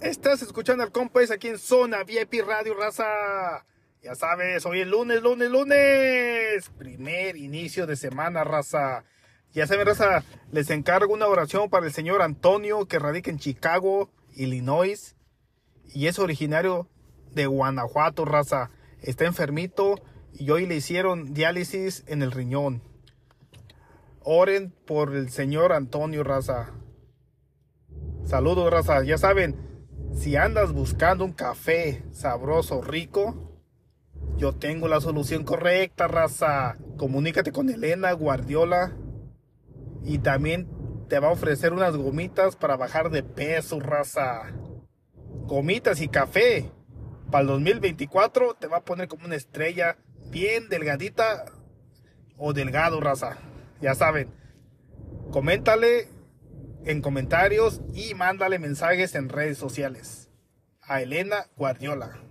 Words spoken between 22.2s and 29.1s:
el riñón. Oren por el señor Antonio, raza. Saludos, raza.